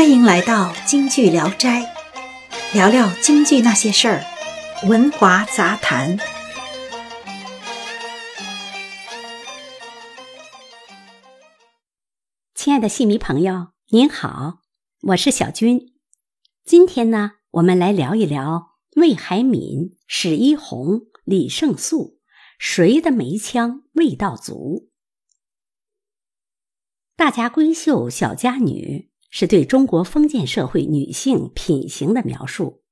[0.00, 1.84] 欢迎来到京剧聊斋，
[2.72, 4.24] 聊聊京剧那些事儿，
[4.88, 6.16] 文华杂谈。
[12.54, 14.60] 亲爱的戏迷朋友，您好，
[15.08, 15.92] 我是小军。
[16.64, 22.18] 今天呢，我们来聊一聊魏海敏、史一红、李胜素，
[22.58, 24.88] 谁的梅腔味道足？
[27.14, 32.82] 大家闺秀小家女是对中国封建社会女性品行的描述，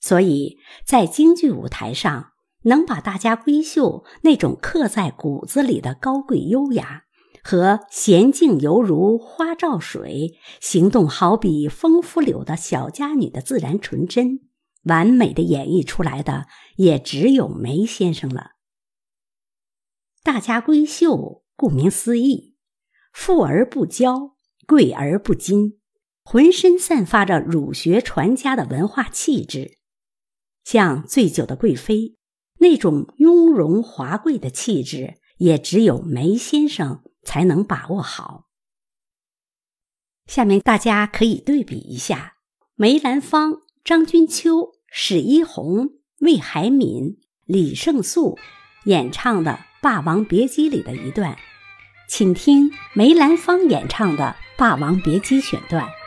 [0.00, 2.32] 所以在京剧舞台上，
[2.64, 7.04] 能把大家闺秀那种刻在骨子里的高贵优雅
[7.42, 14.40] 和娴静犹如花照水、行动好比风拂柳的小家女的自然纯真，
[14.82, 18.52] 完美的演绎出来的，也只有梅先生了。
[20.22, 22.56] 大家闺秀，顾名思义。
[23.12, 24.34] 富而不骄，
[24.70, 25.78] 贵而不矜，
[26.22, 29.78] 浑身散发着儒学传家的文化气质，
[30.62, 32.14] 像醉酒的贵妃
[32.58, 38.46] 那种雍容华贵的气质，也只有梅先生才能把握好。
[40.28, 42.34] 下面大家可以对比一下
[42.76, 48.38] 梅兰芳、张君秋、史一红、魏海敏、李胜素
[48.84, 49.50] 演唱的
[49.82, 51.36] 《霸王别姬》里的一段。
[52.10, 55.99] 请听梅兰芳演唱的《霸王别姬》选段。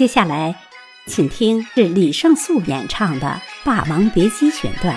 [0.00, 0.54] 接下来，
[1.04, 4.96] 请听是李胜素演唱的《霸王别姬》选段。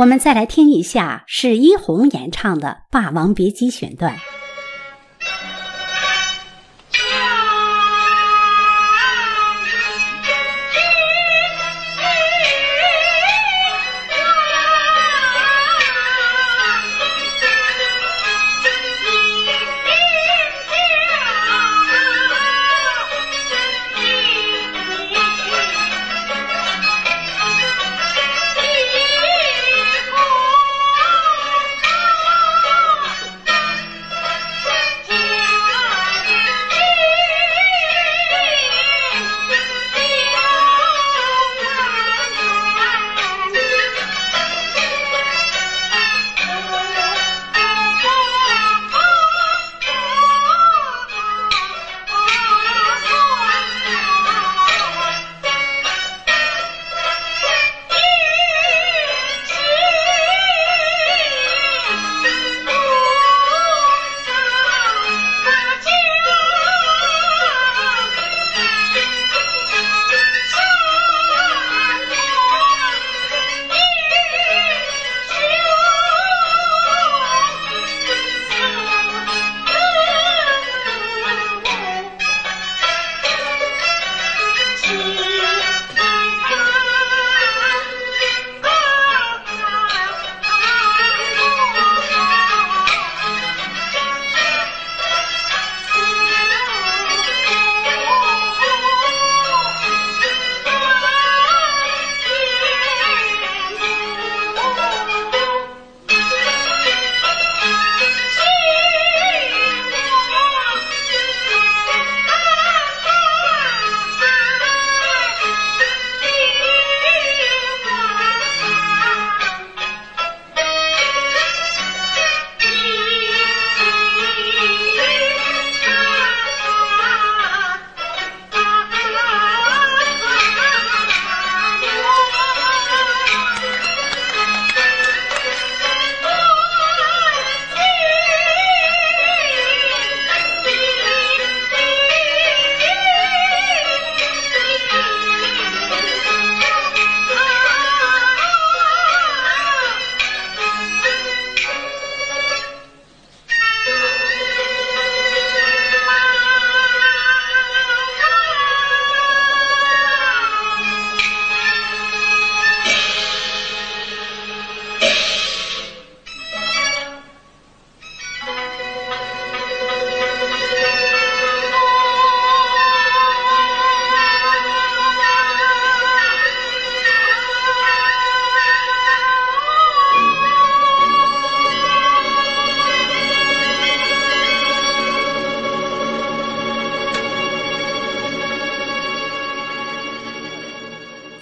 [0.00, 4.16] 我们再来听一下是一红演唱的《霸王别姬》选段。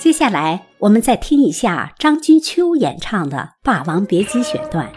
[0.09, 4.91] 接下来，我们再听一下张君秋演唱的《霸王别姬》选段。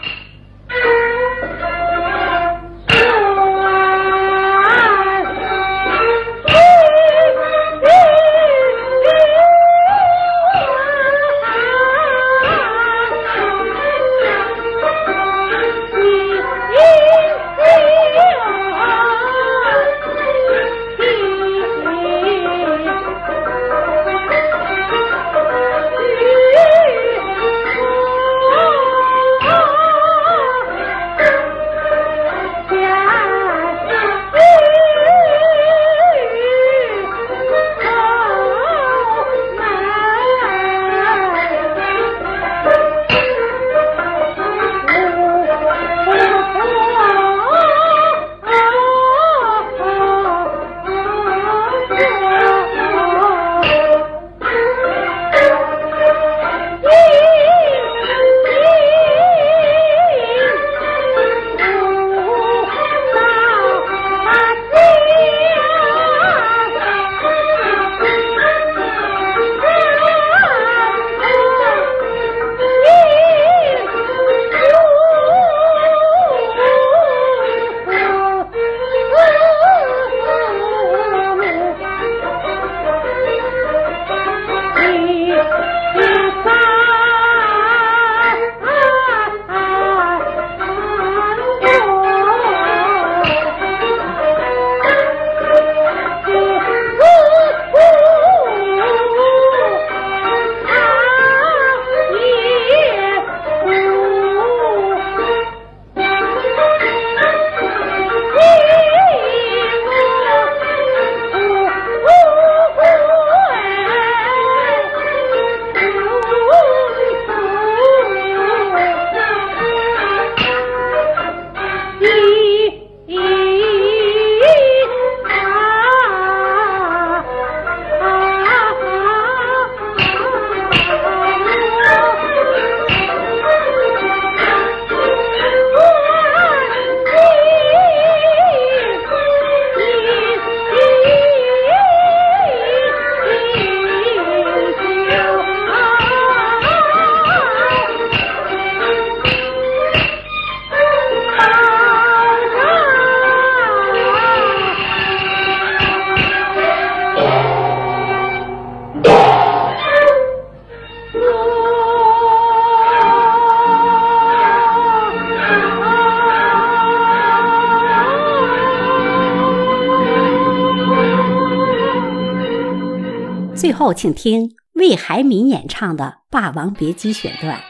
[173.72, 177.56] 后，请听魏海敏演唱的《霸王别姬》选段。《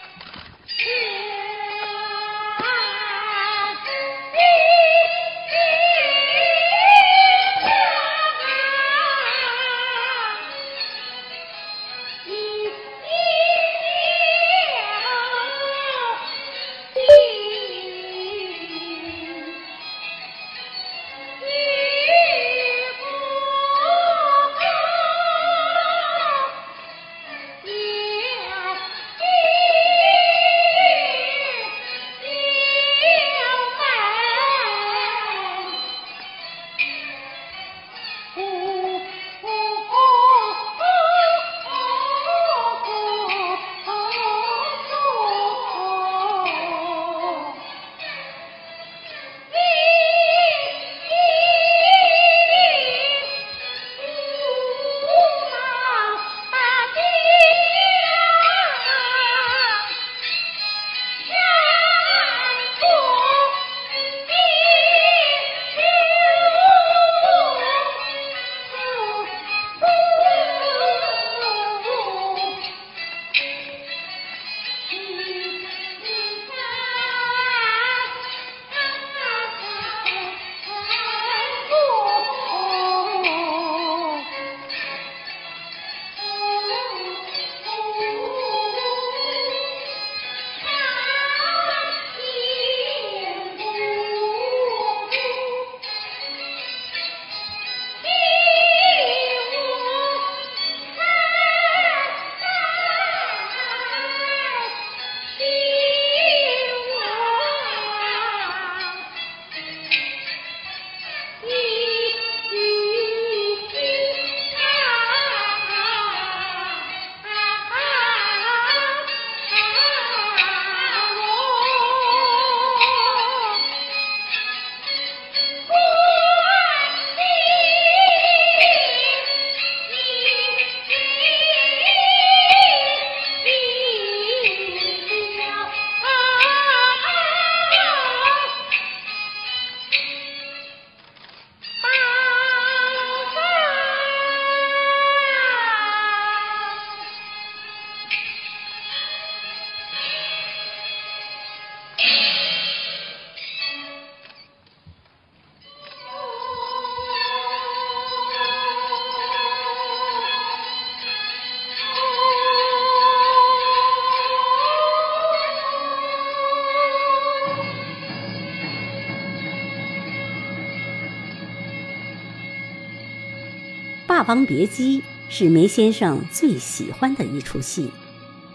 [174.32, 177.90] 霸王别姬》是梅先生最喜欢的一出戏，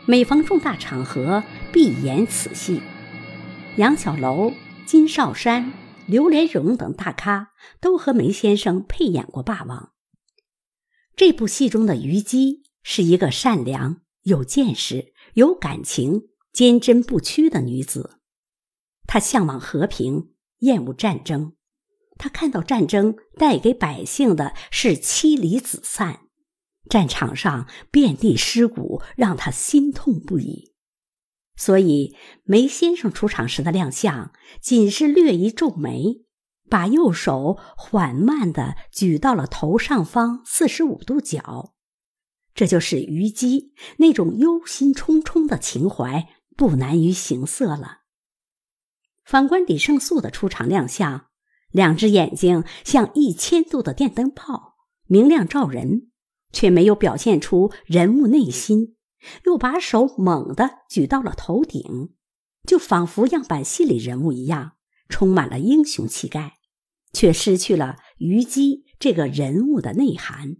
[0.08, 2.82] 每逢重大场合必演此戏。
[3.76, 4.54] 杨小楼、
[4.88, 5.72] 金少山、
[6.08, 9.92] 刘连荣等大咖都和梅先生配演过霸王。
[11.16, 18.18] 这部戏中的虞姬是一个善良、有见识、有感情、坚贞不屈的女子，
[19.06, 20.32] 她向往和平，
[20.62, 21.54] 厌恶战争。
[22.18, 26.22] 他看到战争带给百姓的是妻离子散，
[26.90, 30.74] 战场上遍地尸骨，让他心痛不已。
[31.56, 36.26] 所以梅先生出场时的亮相，仅是略一皱眉，
[36.70, 41.74] 把右手缓慢地举到了头上方四十五度角，
[42.54, 48.00] 这就是虞姬那种忧心忡忡的情怀，不难于形色了。
[49.24, 51.27] 反观李胜素的出场亮相。
[51.72, 54.76] 两只眼睛像一千度的电灯泡，
[55.06, 56.10] 明亮照人，
[56.52, 58.96] 却没有表现出人物内心。
[59.46, 62.14] 又把手猛地举到了头顶，
[62.68, 64.74] 就仿佛样板戏里人物一样，
[65.10, 66.60] 充满了英雄气概，
[67.12, 70.58] 却失去了虞姬这个人物的内涵。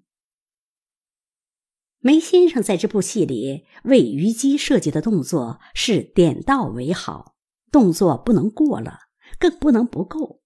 [2.00, 7.36] 梅先生在这部戏里为虞姬设计的动作是点到为好，
[7.72, 9.02] 动作不能过了，
[9.40, 10.42] 更不能不够。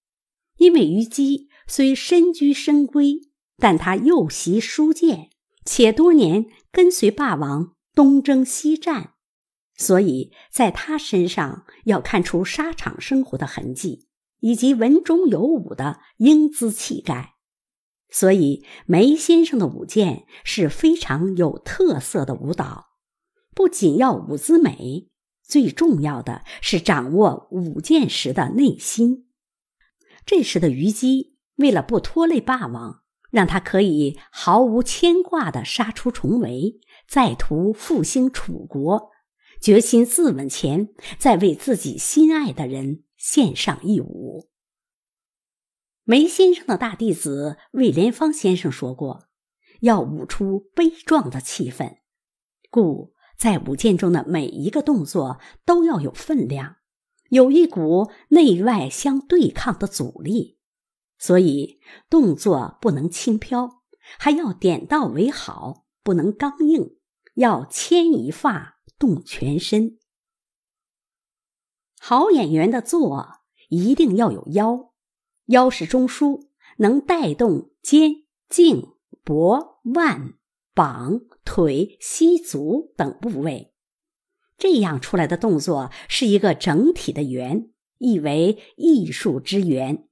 [0.62, 5.32] 因为虞姬虽身居深闺，但她幼习书剑，
[5.66, 9.14] 且多年跟随霸王东征西战，
[9.76, 14.08] 所以在她身上要看出沙场生活的痕迹，
[14.42, 17.38] 以及文中有武的英姿气概。
[18.12, 22.90] 所以梅先生的舞剑是非常有特色的舞蹈，
[23.56, 25.10] 不仅要舞姿美，
[25.44, 29.26] 最重要的是掌握舞剑时的内心。
[30.26, 39.12] 这时的虞姬为了不拖累霸王，让他可以毫无牵挂地杀出重围，再图复兴楚国，
[39.60, 44.50] 决心自刎前再为自己心爱的人献上一舞。
[46.04, 49.28] 梅先生的大弟子魏连芳先生说过
[49.82, 51.98] ：“要舞出悲壮的气氛，
[52.70, 56.78] 故在舞剑中的每一个动作都要有分量。”
[57.32, 60.58] 有一股内外相对抗的阻力，
[61.18, 63.84] 所以动作不能轻飘，
[64.20, 66.98] 还要点到为好，不能刚硬，
[67.36, 69.98] 要牵一发动全身。
[72.02, 73.40] 好演员的做
[73.70, 74.92] 一定要有腰，
[75.46, 78.90] 腰是中枢，能带动肩、颈、
[79.24, 80.34] 脖、腕、
[80.74, 83.71] 膀、腿、膝、足等部位。
[84.62, 90.08] 这样出来的动作是一个整体的圆，意为艺术之圆。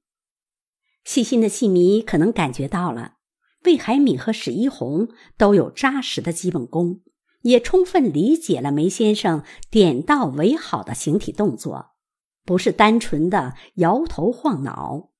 [1.04, 3.18] 细心的戏迷可能感觉到了，
[3.62, 5.06] 魏海敏和史一红
[5.38, 7.00] 都有扎实的基本功，
[7.42, 11.90] 也充分理解了梅先生点到为好的形体动作，
[12.44, 15.10] 不是单纯的摇头晃脑，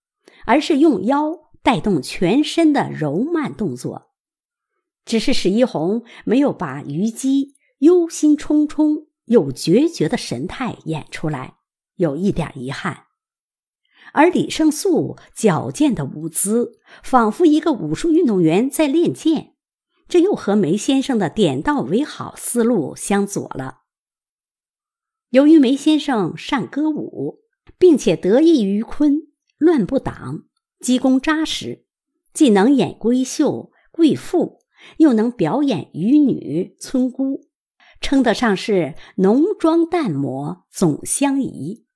[0.44, 4.10] 而是用腰带动全身的柔慢动作。
[5.04, 9.09] 只是史一红没有把虞姬忧心忡忡。
[9.30, 11.54] 有决绝的神态演出来，
[11.94, 13.04] 有一点遗憾；
[14.12, 19.54] 而李胜素矫健的舞姿，仿佛一个武术运动员在练剑，
[20.08, 23.82] 这又和梅先生的点到为好思路相左了。
[25.28, 27.44] 由于梅先生善歌舞，
[27.78, 30.46] 并且得益于昆乱不挡，
[30.80, 31.86] 基功扎实，
[32.34, 34.58] 既能演闺秀、贵妇，
[34.96, 37.48] 又能表演渔女、村姑。
[38.00, 41.86] 称得上是浓妆淡抹总相宜。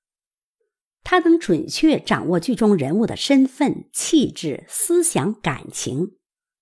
[1.03, 6.13] 他能准确掌握剧中人物的身份、气质、思想、感情，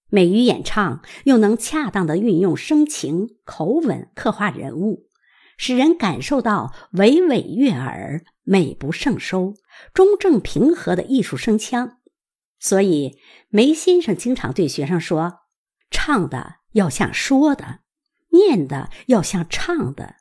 [0.10, 5.08] 美于演唱，又能恰当的运用声情口吻刻画人物，
[5.58, 9.54] 使人感受到娓娓悦耳、美不胜收、
[9.94, 12.00] 中正平和的艺术声腔。
[12.60, 13.18] 所以，
[13.50, 15.40] 梅先生经常对学生说
[15.90, 17.80] ：“唱的要像说的。”
[18.34, 20.18] 念的要像唱的，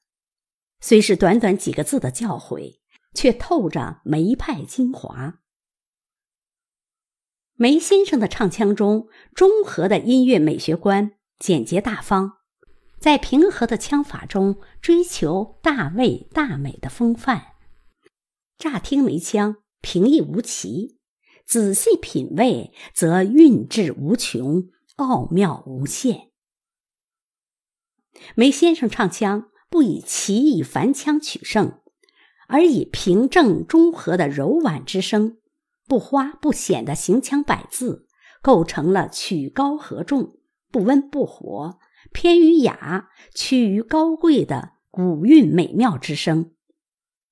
[0.81, 2.79] 虽是短短几个字的教诲，
[3.13, 5.41] 却透着梅派精华。
[7.55, 12.39] 梅先生的唱腔中，中和的音乐美学观，简洁大方，
[12.99, 17.53] 在平和的腔法中追求大味大美的风范。
[18.59, 20.99] 乍听梅腔平易无奇，
[21.47, 26.32] 仔细品味则韵致无穷，奥妙无限。
[28.35, 31.81] 梅先生唱腔不以奇异繁腔取胜，
[32.49, 35.39] 而以平正中和的柔婉之声，
[35.87, 38.07] 不花不显的行腔摆字，
[38.43, 40.39] 构成了曲高和重、
[40.71, 41.79] 不温不火、
[42.13, 46.53] 偏于雅、趋于高贵的古韵美妙之声。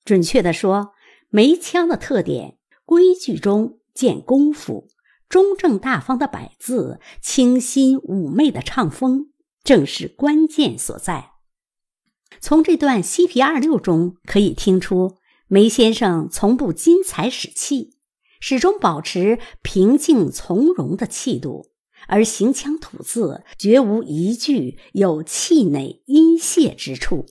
[0.05, 0.93] 准确地说，
[1.29, 4.89] 梅腔的特点：规矩中见功夫，
[5.29, 9.30] 中正大方的摆字，清新妩媚的唱风。
[9.63, 11.33] 正是关键所在。
[12.41, 15.19] 从这段西皮二六中可以听出，
[15.49, 17.99] 梅先生从不因才使气，
[18.41, 21.71] 始终保持平静从容的气度，
[22.07, 27.27] 而行腔吐字绝无一句有气馁阴泄之处。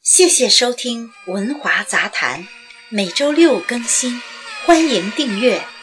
[0.00, 2.44] 谢谢收听《文华杂谈》，
[2.90, 4.20] 每周六更新，
[4.64, 5.75] 欢迎订阅。